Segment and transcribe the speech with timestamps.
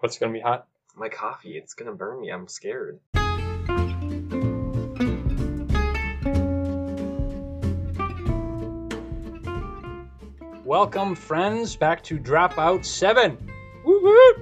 [0.00, 0.66] What's gonna be hot?
[0.94, 2.30] My coffee, it's gonna burn me.
[2.30, 3.00] I'm scared.
[10.66, 13.38] Welcome, friends, back to Dropout 7.
[13.86, 14.34] Woo woo!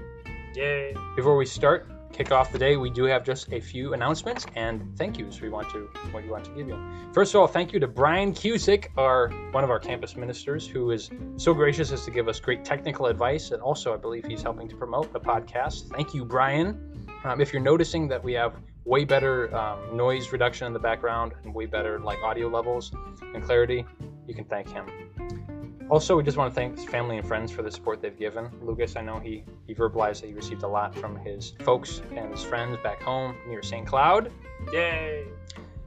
[0.56, 0.96] Yay!
[1.14, 4.96] Before we start, kick off the day, we do have just a few announcements and
[4.96, 6.78] thank yous we want to what we want to give you.
[7.12, 10.92] First of all, thank you to Brian Cusick, our one of our campus ministers, who
[10.92, 14.42] is so gracious as to give us great technical advice, and also I believe he's
[14.42, 15.88] helping to promote the podcast.
[15.90, 17.08] Thank you, Brian.
[17.24, 18.54] Um, if you're noticing that we have
[18.84, 22.92] way better um, noise reduction in the background and way better like audio levels
[23.34, 23.84] and clarity,
[24.26, 25.43] you can thank him.
[25.90, 28.50] Also, we just want to thank his family and friends for the support they've given.
[28.62, 32.30] Lucas, I know he, he verbalized that he received a lot from his folks and
[32.30, 33.86] his friends back home near St.
[33.86, 34.32] Cloud.
[34.72, 35.24] Yay!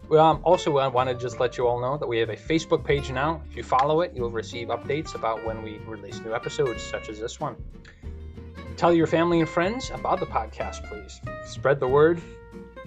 [0.08, 2.36] Well, um, also, I want to just let you all know that we have a
[2.36, 3.42] Facebook page now.
[3.50, 7.20] If you follow it, you'll receive updates about when we release new episodes, such as
[7.20, 7.56] this one.
[8.78, 11.20] Tell your family and friends about the podcast, please.
[11.46, 12.22] Spread the word,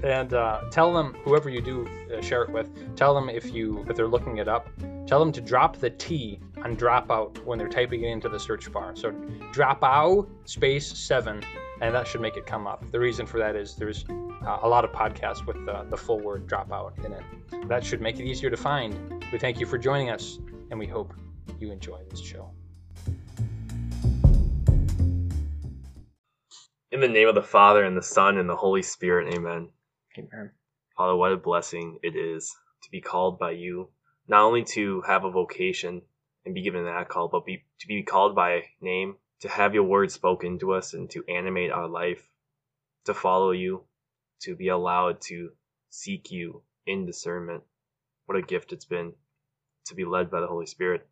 [0.02, 1.86] and uh, tell them whoever you do
[2.16, 2.96] uh, share it with.
[2.96, 4.68] Tell them if you if they're looking it up.
[5.06, 8.70] Tell them to drop the T on dropout when they're typing it into the search
[8.72, 8.94] bar.
[8.94, 9.12] So
[9.52, 11.42] dropout space seven,
[11.80, 12.90] and that should make it come up.
[12.90, 16.20] The reason for that is there's uh, a lot of podcasts with the, the full
[16.20, 17.68] word dropout in it.
[17.68, 19.24] That should make it easier to find.
[19.32, 20.38] We thank you for joining us,
[20.70, 21.14] and we hope
[21.58, 22.50] you enjoy this show.
[26.92, 29.68] In the name of the Father, and the Son, and the Holy Spirit, amen.
[30.18, 30.50] Amen.
[30.96, 33.88] Father, what a blessing it is to be called by you,
[34.26, 36.02] not only to have a vocation
[36.44, 39.84] and be given that call, but be, to be called by name, to have your
[39.84, 42.28] word spoken to us, and to animate our life,
[43.04, 43.84] to follow you,
[44.40, 45.50] to be allowed to
[45.90, 47.62] seek you in discernment.
[48.26, 49.12] What a gift it's been
[49.86, 51.06] to be led by the Holy Spirit.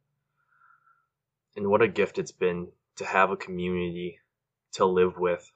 [1.57, 4.19] And what a gift it's been to have a community
[4.73, 5.51] to live with,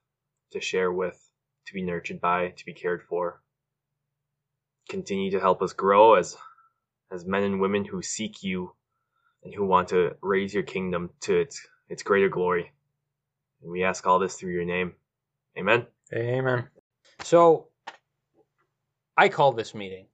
[0.53, 1.31] to share with,
[1.67, 3.41] to be nurtured by, to be cared for.
[4.89, 6.37] Continue to help us grow as
[7.11, 8.75] as men and women who seek you
[9.45, 12.73] and who want to raise your kingdom to its its greater glory.
[13.63, 14.95] And we ask all this through your name.
[15.59, 15.87] Amen.
[16.15, 16.69] Amen.
[17.23, 17.69] So,
[19.17, 20.07] I called this meeting.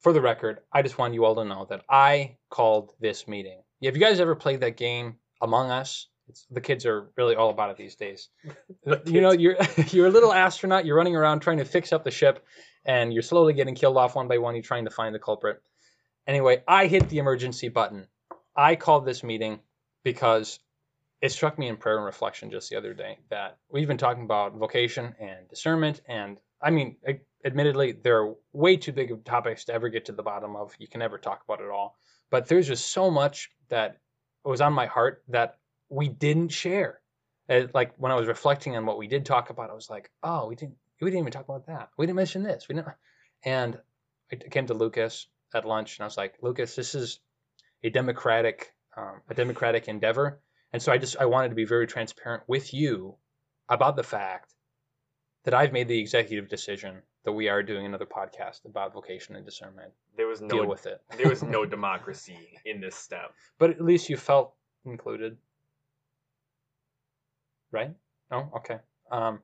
[0.00, 3.60] For the record, I just want you all to know that I called this meeting.
[3.82, 6.06] Have you guys ever played that game Among Us?
[6.28, 8.28] It's, the kids are really all about it these days.
[9.04, 9.56] you know, you're
[9.88, 10.86] you're a little astronaut.
[10.86, 12.44] You're running around trying to fix up the ship,
[12.84, 14.54] and you're slowly getting killed off one by one.
[14.54, 15.60] You're trying to find the culprit.
[16.26, 18.06] Anyway, I hit the emergency button.
[18.60, 19.60] I called this meeting
[20.04, 20.58] because
[21.22, 24.22] it struck me in prayer and reflection just the other day that we've been talking
[24.22, 26.96] about vocation and discernment, and I mean,
[27.42, 30.74] admittedly, they're way too big of topics to ever get to the bottom of.
[30.78, 31.96] You can never talk about it all,
[32.28, 33.96] but there's just so much that
[34.44, 35.56] was on my heart that
[35.88, 37.00] we didn't share.
[37.48, 40.10] It, like when I was reflecting on what we did talk about, I was like,
[40.22, 41.88] oh, we didn't we didn't even talk about that.
[41.96, 42.68] We didn't mention this.
[42.68, 42.88] We didn't.
[43.42, 43.78] And
[44.30, 47.20] I came to Lucas at lunch, and I was like, Lucas, this is
[47.82, 50.40] a democratic um, a democratic endeavor,
[50.72, 53.16] and so I just I wanted to be very transparent with you
[53.68, 54.52] about the fact
[55.44, 59.44] that I've made the executive decision that we are doing another podcast about vocation and
[59.44, 59.92] discernment.
[60.16, 61.00] There was no Deal with it.
[61.16, 63.32] there was no democracy in this step.
[63.58, 64.54] But at least you felt
[64.84, 65.36] included,
[67.70, 67.94] right?
[68.30, 68.78] No, okay.
[69.10, 69.40] Um,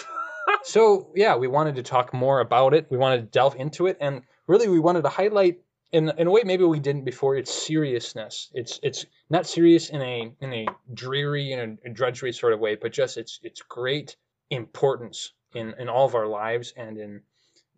[0.62, 2.86] so yeah, we wanted to talk more about it.
[2.90, 5.60] We wanted to delve into it, and really, we wanted to highlight
[5.92, 7.36] in in a way maybe we didn't before.
[7.36, 8.50] Its seriousness.
[8.52, 12.74] It's it's not serious in a in a dreary and a drudgery sort of way,
[12.74, 14.16] but just its its great
[14.50, 17.22] importance in in all of our lives and in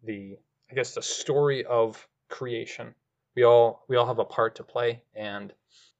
[0.02, 0.38] the
[0.70, 2.94] I guess the story of creation.
[3.36, 5.52] We all we all have a part to play, and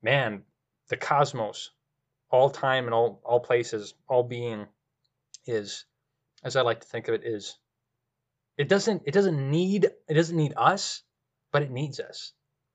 [0.03, 0.43] man,
[0.88, 1.70] the cosmos,
[2.31, 4.66] all time and all all places, all being,
[5.47, 5.84] is
[6.43, 7.56] as I like to think of it, is
[8.56, 11.03] it doesn't it doesn't need it doesn't need us,
[11.53, 12.33] but it needs us.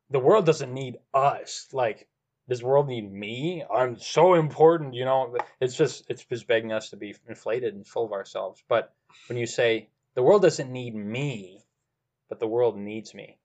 [0.09, 1.68] The world doesn't need us.
[1.72, 2.08] Like
[2.47, 3.63] does the world need me?
[3.74, 5.36] I'm so important, you know.
[5.59, 8.63] It's just it's just begging us to be inflated and full of ourselves.
[8.68, 8.94] But
[9.27, 11.66] when you say the world doesn't need me,
[12.30, 13.39] but the world needs me,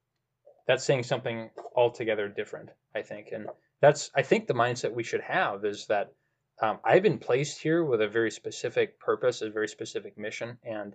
[0.66, 3.30] that's saying something altogether different, I think.
[3.32, 3.48] And
[3.80, 6.12] that's I think the mindset we should have is that
[6.60, 10.94] um, I've been placed here with a very specific purpose, a very specific mission, and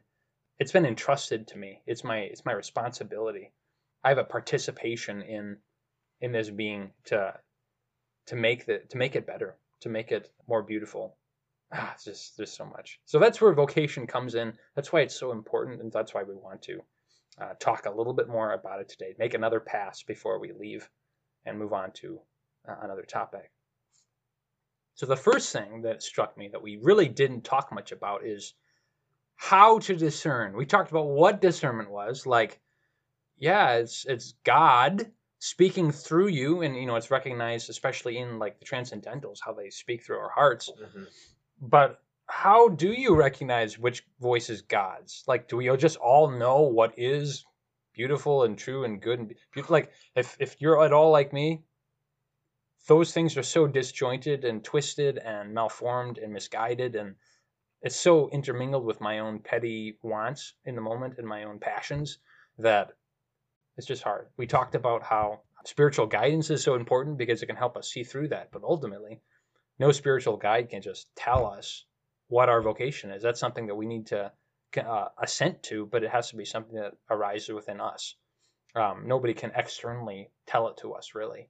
[0.59, 1.81] it's been entrusted to me.
[1.87, 3.51] It's my it's my responsibility.
[4.05, 5.57] I have a participation in
[6.21, 7.33] in this being to
[8.27, 11.17] to make the to make it better, to make it more beautiful.
[11.73, 12.99] Ah, it's just there's so much.
[13.05, 14.53] So that's where vocation comes in.
[14.75, 16.81] That's why it's so important, and that's why we want to
[17.41, 19.15] uh, talk a little bit more about it today.
[19.17, 20.87] Make another pass before we leave,
[21.43, 22.19] and move on to
[22.69, 23.51] uh, another topic.
[24.93, 28.53] So the first thing that struck me that we really didn't talk much about is
[29.35, 30.55] how to discern.
[30.55, 32.61] We talked about what discernment was, like
[33.37, 38.59] yeah, it's it's God speaking through you and you know it's recognized especially in like
[38.59, 40.71] the transcendentals how they speak through our hearts.
[40.93, 41.03] hmm
[41.61, 45.23] But how do you recognize which voice is God's?
[45.27, 47.45] Like do we just all know what is
[47.93, 51.63] beautiful and true and good and beautiful like if if you're at all like me,
[52.87, 57.15] those things are so disjointed and twisted and malformed and misguided and
[57.81, 62.17] it's so intermingled with my own petty wants in the moment and my own passions
[62.57, 62.93] that
[63.77, 64.27] it's just hard.
[64.37, 68.03] We talked about how spiritual guidance is so important because it can help us see
[68.03, 69.21] through that, but ultimately,
[69.79, 71.85] no spiritual guide can just tell us
[72.27, 73.21] what our vocation is.
[73.21, 74.31] That's something that we need to
[74.77, 78.15] uh, assent to, but it has to be something that arises within us.
[78.75, 81.49] Um, nobody can externally tell it to us, really.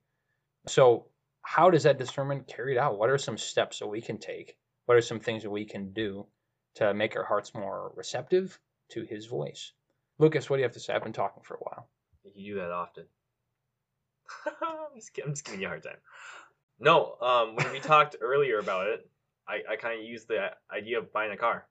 [0.67, 1.07] So,
[1.41, 2.97] how does that discernment carried out?
[2.97, 4.57] What are some steps that we can take?
[4.85, 6.27] What are some things that we can do
[6.75, 8.59] to make our hearts more receptive
[8.91, 9.71] to His voice?
[10.17, 10.93] Lucas, what do you have to say?
[10.93, 11.89] I've been talking for a while.
[12.33, 13.05] You do that often.
[14.45, 15.97] I'm, just, I'm just giving you a hard time.
[16.79, 19.07] No, um, when we talked earlier about it,
[19.47, 21.67] I, I kind of used the idea of buying a car.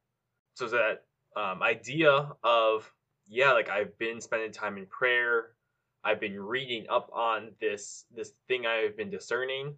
[0.54, 1.02] So that
[1.36, 2.90] um, idea of
[3.26, 5.50] yeah, like I've been spending time in prayer.
[6.04, 9.74] I've been reading up on this this thing I've been discerning,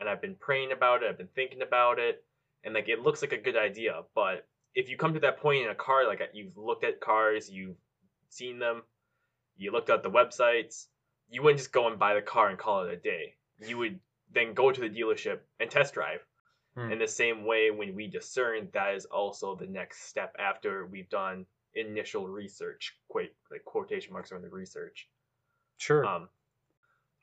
[0.00, 1.08] and I've been praying about it.
[1.08, 2.24] I've been thinking about it,
[2.64, 4.02] and like it looks like a good idea.
[4.14, 7.50] But if you come to that point in a car, like you've looked at cars,
[7.50, 7.76] you've
[8.30, 8.82] seen them,
[9.58, 10.86] you looked at the websites,
[11.28, 13.34] you wouldn't just go and buy the car and call it a day.
[13.66, 14.00] You would
[14.32, 16.20] then go to the dealership and test drive.
[16.74, 16.92] Hmm.
[16.92, 21.08] In the same way, when we discern, that is also the next step after we've
[21.10, 21.44] done
[21.74, 25.08] initial research, quite like quotation marks around the research.
[25.76, 26.04] Sure.
[26.04, 26.28] Um,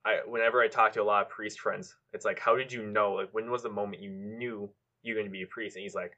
[0.06, 2.86] I whenever I talk to a lot of priest friends, it's like, how did you
[2.86, 3.14] know?
[3.14, 4.70] Like, when was the moment you knew
[5.02, 5.76] you're going to be a priest?
[5.76, 6.18] And he's like,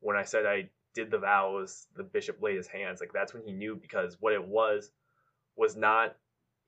[0.00, 3.00] when I said I did the vows, the bishop laid his hands.
[3.00, 4.90] Like that's when he knew because what it was
[5.56, 6.16] was not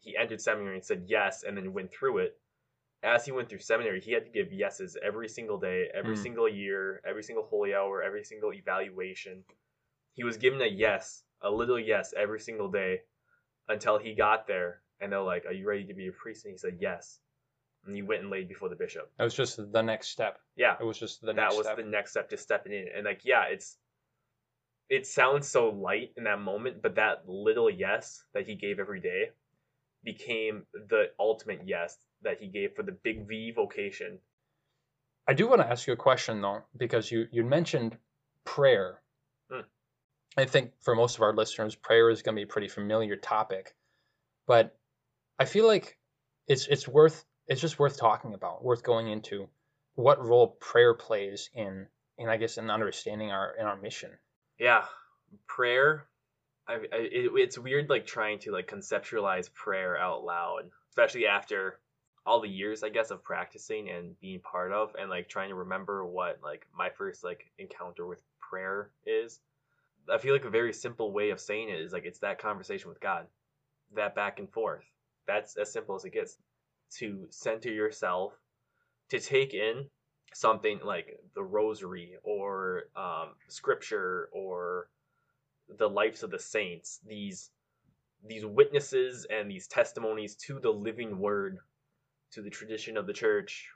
[0.00, 2.38] he entered seminary and said yes and then went through it.
[3.02, 6.23] As he went through seminary, he had to give yeses every single day, every Mm.
[6.23, 9.44] single year, every single holy hour, every single evaluation.
[10.14, 13.02] He was given a yes, a little yes every single day
[13.69, 16.44] until he got there and they're like, Are you ready to be a priest?
[16.44, 17.20] And he said yes.
[17.85, 19.11] And he went and laid before the bishop.
[19.17, 20.38] that was just the next step.
[20.56, 21.76] Yeah It was just the that next was step.
[21.76, 23.76] the next step to stepping in and like yeah it's
[24.88, 29.00] it sounds so light in that moment but that little yes that he gave every
[29.00, 29.31] day
[30.05, 34.19] became the ultimate yes that he gave for the big v vocation
[35.29, 37.99] I do want to ask you a question though, because you you mentioned
[38.44, 39.02] prayer.
[39.50, 39.61] Hmm.
[40.38, 43.14] I think for most of our listeners, prayer is going to be a pretty familiar
[43.14, 43.76] topic,
[44.46, 44.75] but
[45.38, 45.99] I feel like
[46.46, 49.50] it's it's worth it's just worth talking about, worth going into
[49.96, 51.87] what role prayer plays in
[52.17, 54.12] in I guess in understanding our in our mission.
[54.58, 54.84] Yeah.
[55.46, 56.06] Prayer?
[56.66, 61.78] I, I it, it's weird like trying to like conceptualize prayer out loud especially after
[62.26, 65.55] all the years i guess of practicing and being part of and like trying to
[65.55, 69.40] remember what like my first like encounter with prayer is.
[70.10, 72.88] I feel like a very simple way of saying it is like it's that conversation
[72.88, 73.26] with god
[73.94, 74.84] that back and forth.
[75.26, 76.37] That's as simple as it gets.
[77.00, 78.32] To center yourself
[79.11, 79.90] to take in
[80.34, 84.88] something like the rosary or um, scripture or
[85.78, 87.50] the lives of the saints these
[88.26, 91.58] these witnesses and these testimonies to the living word
[92.32, 93.68] to the tradition of the church.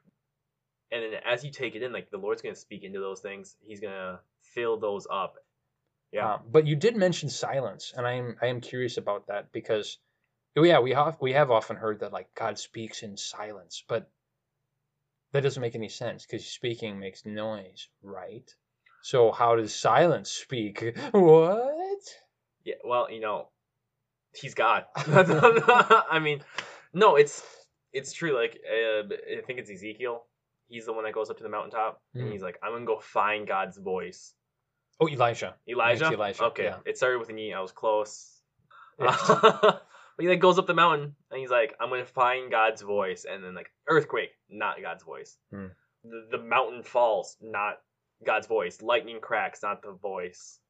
[0.91, 3.21] And then as you take it in like the lord's going to speak into those
[3.21, 3.57] things.
[3.65, 5.37] He's going to fill those up.
[6.13, 6.27] Yeah.
[6.27, 9.97] Uh, but you did mention silence, and I am I am curious about that because,
[10.55, 14.11] yeah, we have we have often heard that like God speaks in silence, but
[15.33, 18.49] that doesn't make any sense because speaking makes noise, right?
[19.03, 20.97] So how does silence speak?
[21.13, 21.99] What?
[22.65, 23.49] yeah well you know
[24.35, 26.41] he's god i mean
[26.93, 27.43] no it's
[27.93, 29.03] it's true like uh,
[29.37, 30.25] i think it's ezekiel
[30.69, 32.33] he's the one that goes up to the mountaintop and Mm.
[32.33, 34.35] he's like i'm gonna go find god's voice
[35.01, 35.57] Oh, Elijah.
[35.69, 36.13] Elijah?
[36.13, 36.65] Elijah, Okay.
[36.65, 36.77] yeah.
[36.85, 37.53] It started with an E.
[37.53, 38.41] I was close.
[40.23, 43.43] He like goes up the mountain and he's like, I'm gonna find God's voice, and
[43.43, 45.37] then like earthquake, not God's voice.
[45.53, 45.67] Hmm.
[46.05, 47.79] The, the mountain falls, not
[48.25, 48.81] God's voice.
[48.83, 50.61] Lightning cracks, not the voice.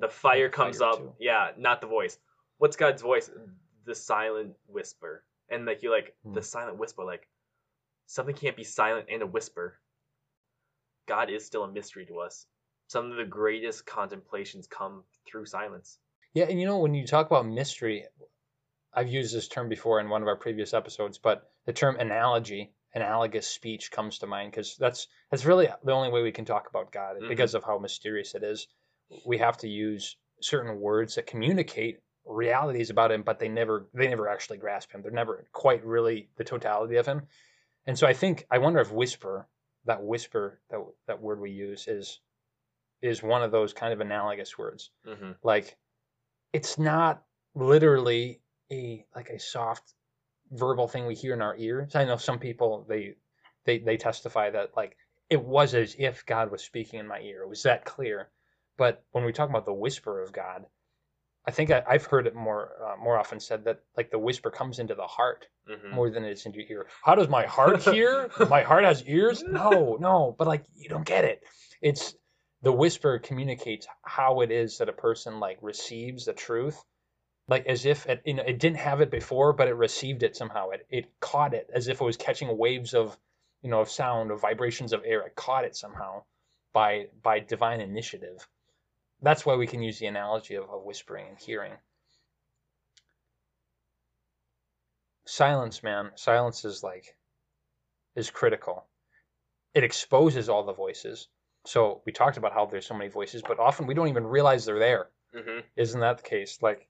[0.00, 1.12] The fire comes fire, up, too.
[1.18, 2.18] yeah, not the voice.
[2.58, 3.28] What's God's voice?
[3.84, 5.24] The silent whisper.
[5.50, 6.34] And like you're like Hmm.
[6.34, 7.28] the silent whisper, like
[8.06, 9.80] something can't be silent and a whisper.
[11.08, 12.46] God is still a mystery to us.
[12.86, 15.98] Some of the greatest contemplations come through silence.
[16.34, 18.04] Yeah, and you know when you talk about mystery,
[18.98, 22.72] I've used this term before in one of our previous episodes, but the term analogy
[22.94, 26.68] analogous speech comes to mind because that's that's really the only way we can talk
[26.68, 27.28] about God Mhm.
[27.28, 28.66] because of how mysterious it is.
[29.24, 34.08] We have to use certain words that communicate realities about him, but they never they
[34.08, 35.02] never actually grasp him.
[35.02, 37.28] They're never quite really the totality of him.
[37.86, 39.48] And so I think I wonder if whisper,
[39.84, 42.20] that whisper, that that word we use is
[43.00, 44.90] is one of those kind of analogous words.
[45.04, 45.76] hmm Like
[46.52, 47.22] it's not
[47.54, 48.40] literally
[48.72, 49.94] a like a soft
[50.50, 51.94] verbal thing we hear in our ears.
[51.94, 53.14] I know some people they
[53.64, 54.96] they they testify that like
[55.30, 57.42] it was as if God was speaking in my ear.
[57.42, 58.30] It was that clear.
[58.76, 60.64] But when we talk about the whisper of God,
[61.46, 64.50] I think I, I've heard it more uh, more often said that like the whisper
[64.50, 66.86] comes into the heart hmm more than it's into your ear.
[67.02, 68.30] How does my heart hear?
[68.50, 69.42] my heart has ears?
[69.42, 70.34] No, no.
[70.38, 71.42] But like you don't get it.
[71.80, 72.14] It's
[72.62, 76.82] the whisper communicates how it is that a person like receives the truth,
[77.48, 80.36] like as if it you know it didn't have it before, but it received it
[80.36, 80.70] somehow.
[80.70, 83.18] It it caught it as if it was catching waves of
[83.62, 85.22] you know of sound, of vibrations of air.
[85.26, 86.24] It caught it somehow
[86.72, 88.46] by by divine initiative.
[89.22, 91.74] That's why we can use the analogy of, of whispering and hearing.
[95.26, 97.14] silence man silence is like
[98.16, 98.86] is critical
[99.74, 101.28] it exposes all the voices
[101.66, 104.64] so we talked about how there's so many voices but often we don't even realize
[104.64, 106.88] they're there hmm isn't that the case like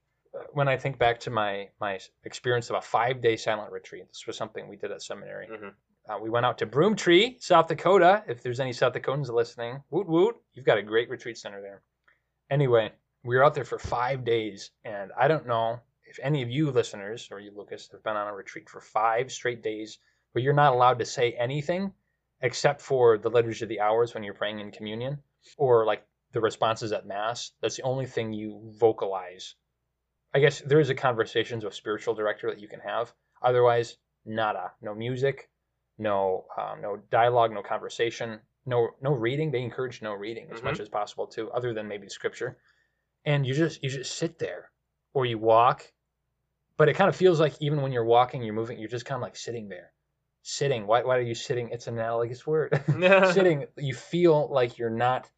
[0.53, 4.25] when i think back to my my experience of a five day silent retreat this
[4.27, 5.47] was something we did at seminary.
[5.47, 5.73] Mhm.
[6.09, 8.23] uh, we went out to Broom Tree south dakota.
[8.27, 11.81] If there's any south dakotans listening woot woot you've got a great retreat center there.
[12.49, 12.91] Anyway
[13.23, 16.71] we were out there for five days and i don't know if any of you
[16.71, 19.99] listeners or you lucas have been on a retreat for five straight days
[20.31, 21.93] where you're not allowed to say anything
[22.41, 25.21] except for the liturgy of the hours when you're praying in communion
[25.57, 27.51] or like the responses at mass.
[27.61, 29.55] That's the only thing you vocalize
[30.33, 33.13] i guess there is a conversations with spiritual director that you can have.
[33.41, 34.71] Otherwise nada.
[34.81, 35.49] No music
[35.97, 39.51] no um, no dialogue no conversation no no reading.
[39.51, 40.65] They encourage no reading as Mhm.
[40.65, 42.57] much as possible too other than maybe scripture.
[43.25, 44.71] And you just you just sit there
[45.13, 45.91] or you walk
[46.77, 49.17] but it kind of feels like even when you're walking you're moving you're just kind
[49.17, 49.91] of like sitting there.
[50.41, 50.87] Sitting.
[50.87, 51.69] Why, why are you sitting?
[51.69, 52.81] It's an analogous word.
[53.33, 53.65] Sitting.
[53.77, 55.29] You feel like you're not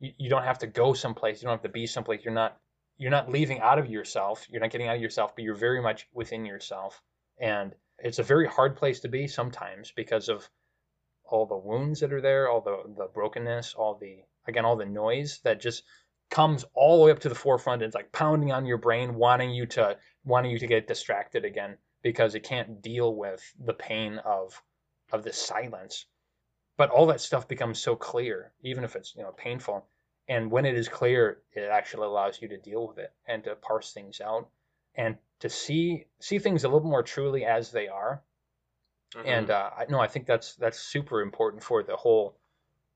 [0.00, 1.40] you, you don't have to go someplace.
[1.40, 2.24] You don't have to be someplace.
[2.24, 2.58] You're not
[2.98, 5.80] you're not leaving out of yourself you're not getting out of yourself but you're very
[5.80, 7.00] much within yourself.
[7.40, 10.48] And it's a very hard place to be sometimes because of
[11.24, 14.86] all the wounds that are there all the the brokenness all the again all the
[14.86, 15.84] noise that just
[16.30, 19.14] comes all the way up to the forefront and it's like pounding on your brain
[19.14, 23.74] wanting you to wanting you to get distracted again because it can't deal with the
[23.74, 24.62] pain of
[25.12, 26.06] of this silence.
[26.76, 29.86] But all that stuff becomes so clear even if it's you know painful
[30.28, 33.54] and when it is clear it actually allows you to deal with it and to
[33.56, 34.48] parse things out
[34.94, 38.22] and to see see things a little more truly as they are
[39.14, 39.26] Mhm.
[39.26, 42.38] and uh, I no, I think that's that's super important for the whole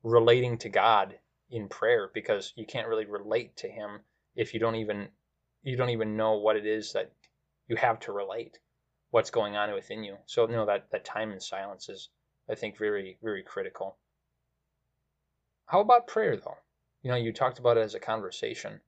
[0.02, 1.18] relating to God
[1.50, 5.10] in prayer because you can't really relate to Him if you don't even
[5.62, 7.12] you don't even know what it is that
[7.68, 8.58] you have to relate,
[9.10, 10.18] what's going on within you.
[10.26, 12.10] So no, that that time in silence is
[12.48, 13.96] I think very very critical.
[15.66, 16.58] How about prayer though?
[17.02, 18.80] You know, you talked about it as a conversation.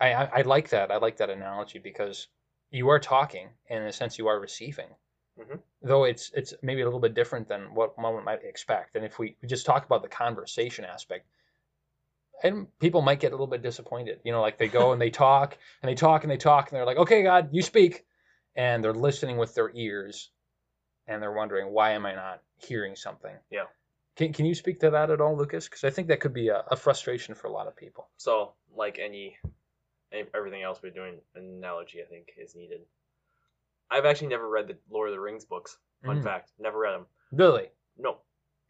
[0.00, 0.90] I, I, I like that.
[0.90, 2.28] I like that analogy because
[2.70, 4.88] you are talking, and in a sense, you are receiving
[5.38, 5.56] mm-hmm.
[5.82, 8.96] though it's it's maybe a little bit different than what one might expect.
[8.96, 11.26] And if we just talk about the conversation aspect,
[12.42, 14.20] and people might get a little bit disappointed.
[14.24, 16.76] You know, like they go and they talk and they talk and they talk and
[16.76, 18.04] they're like, "Okay, God, you speak,"
[18.54, 20.30] and they're listening with their ears,
[21.06, 23.64] and they're wondering, "Why am I not hearing something?" Yeah.
[24.16, 25.68] Can Can you speak to that at all, Lucas?
[25.68, 28.08] Because I think that could be a, a frustration for a lot of people.
[28.16, 29.36] So, like any,
[30.12, 32.80] any everything else we're doing, an analogy I think is needed.
[33.90, 35.78] I've actually never read the Lord of the Rings books.
[36.04, 36.24] Fun Mm.
[36.24, 37.06] fact, never read them.
[37.32, 38.18] Really, No,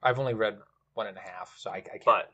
[0.03, 0.59] I've only read
[0.95, 2.05] one and a half, so I, I can't.
[2.05, 2.33] but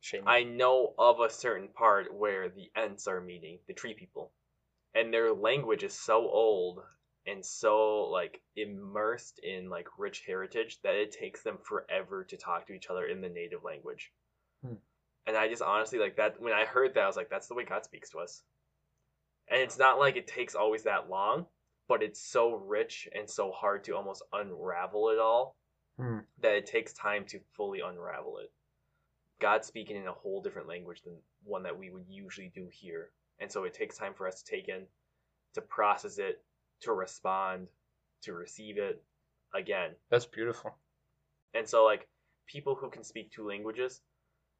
[0.00, 4.32] shame I know of a certain part where the Ents are meeting the tree people,
[4.94, 6.82] and their language is so old
[7.26, 12.66] and so like immersed in like rich heritage that it takes them forever to talk
[12.66, 14.12] to each other in the native language.
[14.64, 14.74] Hmm.
[15.26, 17.54] And I just honestly like that when I heard that I was like, that's the
[17.54, 18.42] way God speaks to us.
[19.48, 21.46] And it's not like it takes always that long,
[21.88, 25.56] but it's so rich and so hard to almost unravel it all
[25.98, 26.18] Hmm.
[26.42, 28.52] that it takes time to fully unravel it.
[29.40, 33.12] God's speaking in a whole different language than one that we would usually do here.
[33.38, 34.86] And so it takes time for us to take in,
[35.54, 36.42] to process it,
[36.82, 37.68] to respond,
[38.22, 39.02] to receive it
[39.54, 39.90] again.
[40.10, 40.76] That's beautiful.
[41.54, 42.08] And so like
[42.46, 44.00] people who can speak two languages,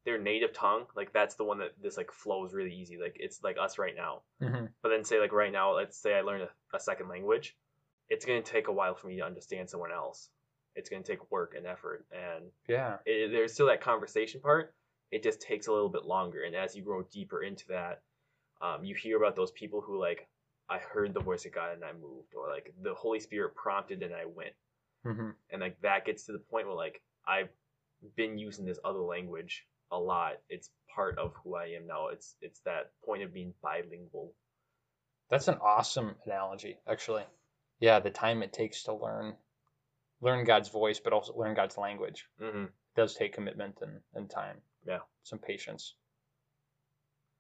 [0.05, 2.97] their native tongue, like that's the one that this like flows really easy.
[3.01, 4.23] Like it's like us right now.
[4.41, 7.57] hmm But then say like right now, let's say I learn a, a second language,
[8.09, 10.31] it's gonna take a while for me to understand someone else.
[10.77, 12.99] it's going to take work and effort and Yeah.
[13.07, 14.75] it, there's still that conversation part
[15.11, 18.03] it just takes a little bit longer and as you grow deeper into that
[18.61, 20.29] um, you hear about those people who like
[20.69, 24.03] i heard the voice of god and i moved or like the holy spirit prompted
[24.03, 24.55] and i went
[25.05, 27.49] hmm and like that gets to the point where like i've
[28.17, 32.37] been using this other language a lot it's part of who i am now it's
[32.41, 34.33] it's that point of being bilingual
[35.29, 37.25] That's an awesome analogy, actually.
[37.81, 39.37] Yeah, the time it takes to learn
[40.21, 42.29] learn God's voice, but also learn God's language.
[42.39, 44.63] hmm It does take commitment and, and time.
[44.87, 45.01] Yeah.
[45.25, 45.95] Some patience.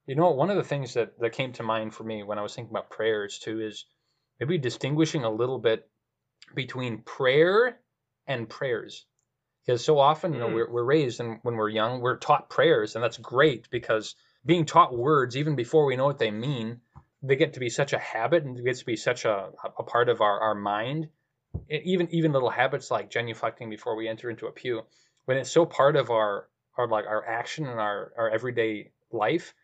[0.07, 2.43] You know, one of the things that, that came to mind for me when I
[2.43, 3.87] was thinking about prayers too is
[4.39, 5.89] maybe distinguishing a little bit
[6.55, 7.81] between prayer
[8.27, 9.07] and prayers.
[9.65, 10.55] Because so often, you know, Mm.
[10.55, 14.65] we're, we're raised and when we're young, we're taught prayers, and that's great because being
[14.65, 16.81] taught words, even before we know what they mean,
[17.23, 19.83] they get to be such a habit and it gets to be such a, a
[19.83, 21.09] part of our, our mind.
[21.71, 24.83] E- Even even little habits like genuflecting before we enter into a pew,
[25.25, 29.55] when it's so part of our our like our action and our, our everyday life,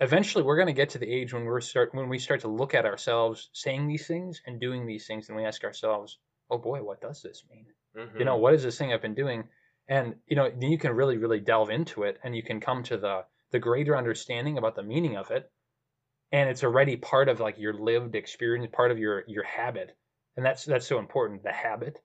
[0.00, 2.48] eventually we're going to get to the age when we're start when we start to
[2.48, 6.18] look at ourselves saying these things and doing these things, and we ask ourselves,
[6.50, 9.14] "Oh boy, what does this mean?" hmm you know what is this thing i've been
[9.14, 9.48] doing?
[9.88, 12.82] And you know then you can really really delve into it and you can come
[12.84, 15.50] to the the greater understanding about the meaning of it.
[16.32, 19.96] And it's already part of like your lived experience part of your your habit.
[20.36, 22.02] And that's that's so important the habit.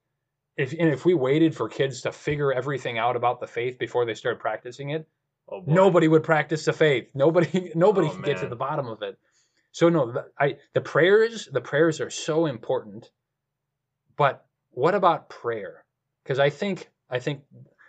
[0.58, 4.06] If and if we waited for kids to figure everything out about the faith before
[4.06, 5.08] they started practicing it
[5.52, 7.10] oh, nobody would practice the faith.
[7.14, 9.18] Nobody nobody Oh, can get to the bottom of it.
[9.72, 13.10] So no the, i the prayers the prayers are so important.
[14.18, 15.84] But what about prayer?
[16.24, 17.42] Because i think i think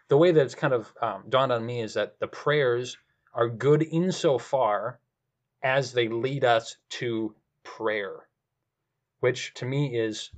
[0.09, 2.97] the way that it's kind of um, dawned on me is that the prayers
[3.35, 5.01] are good insofar
[5.63, 7.35] as they lead us to
[7.65, 8.29] prayer
[9.21, 10.31] which to me is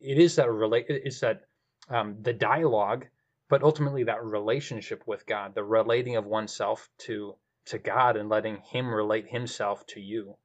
[0.00, 1.42] it is that relate it's that
[1.88, 3.06] um, the dialogue
[3.48, 7.36] but ultimately that relationship with God, the relating of oneself to
[7.66, 10.36] to God and letting Him relate Himself to you.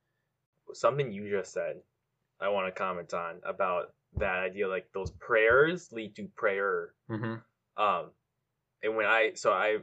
[0.74, 1.76] something you just said
[2.40, 7.36] i want to comment on about that idea like those prayers lead to prayer hmm
[7.78, 8.10] um
[8.82, 9.78] and when i so i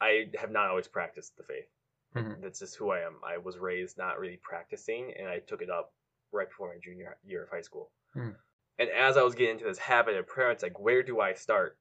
[0.00, 1.64] i have not always practiced the faith
[2.14, 2.42] Mhm.
[2.42, 5.70] that's just who i am i was raised not really practicing and i took it
[5.70, 5.92] up
[6.32, 8.30] right before my junior year of high school Hmm.
[8.78, 11.32] and as i was getting into this habit of prayer it's like where do i
[11.32, 11.78] start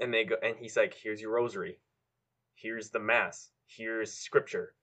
[0.00, 1.78] and they go and he's like here's your rosary.
[2.54, 3.50] Here's the mass.
[3.66, 4.74] Here's scripture.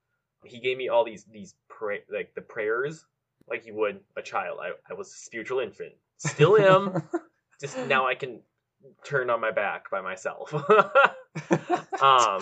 [0.46, 3.06] He gave me all these these pray like the prayers
[3.50, 4.60] like you would a child.
[4.62, 5.94] I, I was a spiritual infant.
[6.18, 7.04] Still am.
[7.62, 8.42] Just now I can
[9.04, 10.54] turn on my back by myself.
[12.02, 12.42] um,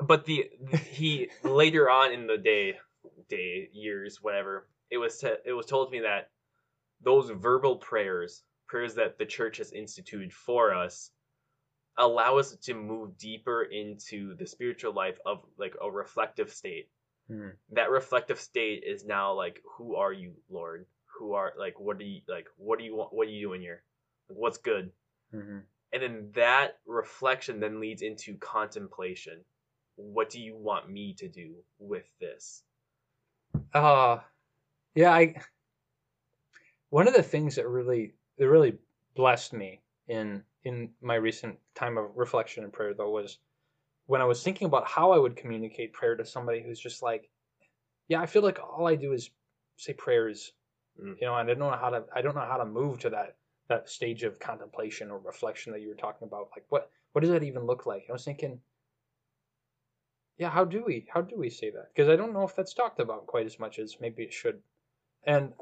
[0.00, 0.50] but the
[0.90, 2.76] he later on in the day,
[3.28, 6.30] day years whatever, it was to, it was told to me that
[7.02, 11.10] those verbal prayers, prayers that the church has instituted for us,
[11.98, 16.88] allow us to move deeper into the spiritual life of like a reflective state.
[17.28, 17.48] Hmm.
[17.72, 20.86] That reflective state is now like, who are you, Lord?
[21.18, 22.46] Who are like, what do you like?
[22.56, 23.12] What do you want?
[23.12, 23.82] What are you doing here?
[24.28, 24.92] Like, what's good?
[25.34, 25.62] Mhm.
[25.92, 29.44] and then that reflection then leads into contemplation
[29.96, 32.62] what do you want me to do with this
[33.72, 34.18] Uh,
[34.94, 35.34] yeah, I.
[36.90, 38.78] One of the things that really that really
[39.14, 43.38] blessed me in in my recent time of reflection and prayer though was
[44.06, 47.30] when I was thinking about how I would communicate prayer to somebody who's just like,
[48.08, 49.30] yeah, I feel like all I do is
[49.76, 50.52] say prayers,
[51.00, 51.16] Mm.
[51.20, 53.10] you know, and I don't know how to I don't know how to move to
[53.10, 53.36] that
[53.68, 56.48] that stage of contemplation or reflection that you were talking about.
[56.56, 58.06] Like, what what does that even look like?
[58.08, 58.60] I was thinking,
[60.38, 61.88] yeah, how do we how do we say that?
[61.94, 64.62] Because I don't know if that's talked about quite as much as maybe it should.
[65.24, 65.52] And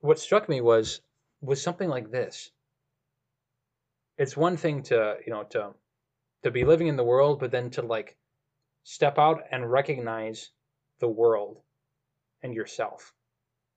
[0.00, 1.00] what struck me was
[1.40, 2.50] was something like this.
[4.18, 5.74] It's one thing to you know to
[6.44, 8.16] to be living in the world, but then to like
[8.84, 10.50] step out and recognize
[11.00, 11.60] the world
[12.42, 13.12] and yourself.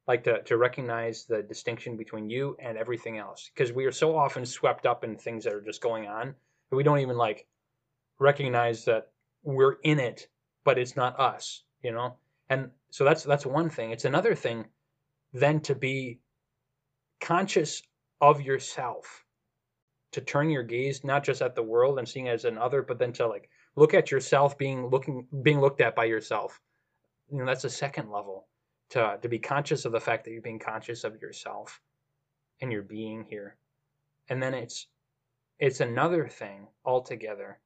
[0.08, 3.50] Like to, to recognize the distinction between you and everything else.
[3.54, 6.36] Because we are so often swept up in things that are just going on
[6.70, 7.48] that we don't even like
[8.20, 9.12] recognize that
[9.44, 10.28] we're in it,
[10.64, 12.16] but it's not us, you know?
[12.50, 13.92] And so that's that's one thing.
[13.92, 14.66] It's another thing
[15.34, 16.20] then to be
[17.20, 17.82] conscious
[18.22, 19.26] of yourself.
[20.18, 22.98] To turn your gaze not just at the world and seeing as an other, but
[22.98, 26.60] then to like look at yourself being looking being looked at by yourself.
[27.30, 28.48] You know, that's a second level.
[28.90, 31.80] To to be conscious of the fact that you're being conscious of yourself
[32.62, 33.58] and your being here.
[34.28, 34.88] And then it's
[35.60, 37.60] it's another thing altogether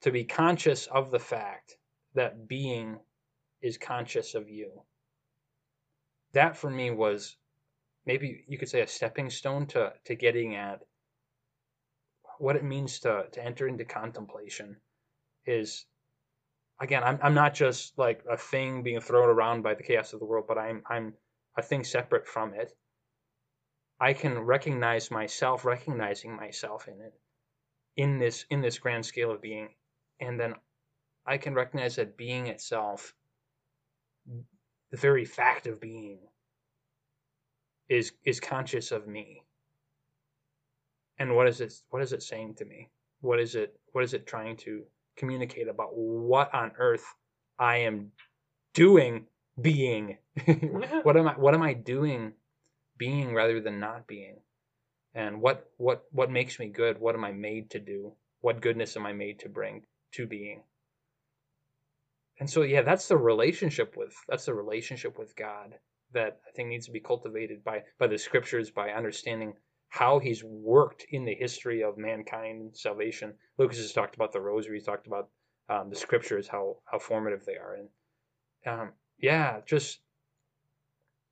[0.00, 1.76] to be conscious of the fact
[2.14, 2.98] that being
[3.60, 4.80] is conscious of you.
[6.32, 7.36] That for me was
[8.06, 10.80] maybe you could say a stepping stone to, to getting at
[12.38, 14.76] what it means to to enter into contemplation
[15.46, 15.86] is
[16.80, 20.20] again I'm I'm not just like a thing being thrown around by the chaos of
[20.20, 21.14] the world, but I'm I'm
[21.56, 22.72] a thing separate from it.
[24.00, 27.14] I can recognize myself, recognizing myself in it,
[27.96, 29.68] in this in this grand scale of being,
[30.20, 30.54] and then
[31.26, 33.14] I can recognize that being itself,
[34.90, 36.18] the very fact of being,
[37.88, 39.43] is is conscious of me.
[41.18, 42.90] And what is it what is it saying to me?
[43.20, 44.84] What is it what is it trying to
[45.16, 47.04] communicate about what on earth
[47.58, 48.12] I am
[48.74, 49.26] doing
[49.60, 50.18] being?
[51.02, 52.32] what am I what am I doing
[52.98, 54.36] being rather than not being?
[55.14, 56.98] And what what what makes me good?
[56.98, 58.12] What am I made to do?
[58.40, 60.62] What goodness am I made to bring to being?
[62.40, 65.74] And so yeah, that's the relationship with that's the relationship with God
[66.12, 69.54] that I think needs to be cultivated by by the scriptures by understanding
[69.94, 73.32] how he's worked in the history of mankind and salvation.
[73.58, 75.28] Lucas has talked about the rosary, he's talked about
[75.68, 77.88] um, the scriptures, how how formative they are, and
[78.66, 80.00] um, yeah, just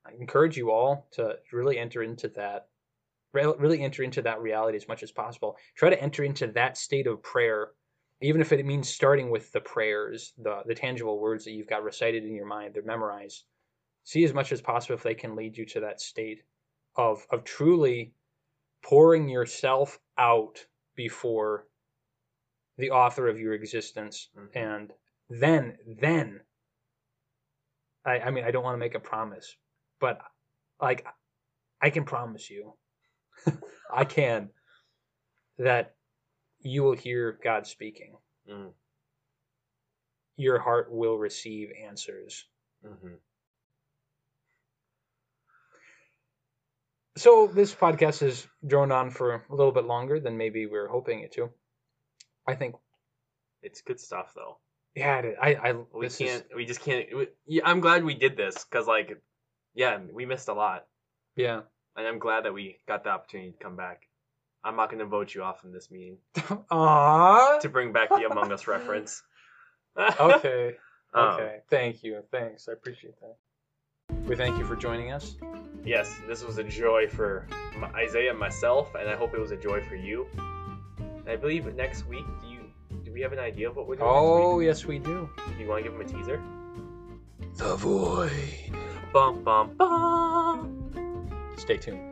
[0.07, 2.69] I encourage you all to really enter into that,
[3.33, 5.57] really enter into that reality as much as possible.
[5.75, 7.73] Try to enter into that state of prayer,
[8.21, 11.83] even if it means starting with the prayers, the the tangible words that you've got
[11.83, 13.43] recited in your mind, they're memorized.
[14.05, 16.45] See as much as possible if they can lead you to that state
[16.95, 18.15] of of truly
[18.83, 20.65] pouring yourself out
[20.97, 21.67] before
[22.79, 24.59] the author of your existence mm-hmm.
[24.59, 24.93] and
[25.29, 26.41] then then
[28.05, 29.57] I, I mean i don't want to make a promise
[30.01, 30.19] but
[30.81, 31.07] like
[31.81, 32.75] i can promise you
[33.95, 34.51] i can
[35.59, 35.95] that
[36.61, 38.17] you will hear god speaking
[38.51, 38.71] mm.
[40.37, 42.47] your heart will receive answers
[42.85, 43.15] mm-hmm.
[47.17, 50.89] So this podcast has droned on for a little bit longer than maybe we were
[50.89, 51.51] hoping it to.
[52.47, 52.75] I think
[53.63, 54.59] it's good stuff though.
[54.95, 56.21] Yeah, it, I, I we can't.
[56.21, 56.45] Is...
[56.55, 57.07] We just can't.
[57.15, 59.19] We, yeah, I'm glad we did this because, like,
[59.75, 60.87] yeah, we missed a lot.
[61.35, 61.63] Yeah,
[61.97, 64.03] and I'm glad that we got the opportunity to come back.
[64.65, 66.19] I'm not going to vote you off from this meeting.
[66.37, 67.61] Aww.
[67.61, 69.23] To bring back the Among Us reference.
[69.99, 70.77] okay.
[71.15, 71.57] Um, okay.
[71.57, 72.23] Um, thank you.
[72.31, 72.71] Thanks.
[72.71, 73.37] I appreciate that.
[74.27, 75.37] We thank you for joining us.
[75.85, 77.47] Yes, this was a joy for
[77.95, 80.27] Isaiah and myself, and I hope it was a joy for you.
[81.27, 82.61] I believe next week, do you
[83.05, 84.09] do we have an idea of what we're doing?
[84.11, 85.29] Oh, yes, we do.
[85.37, 86.41] Do you want to give them a teaser?
[87.57, 88.31] The Void.
[89.13, 91.53] Bum bum bum.
[91.57, 92.12] Stay tuned.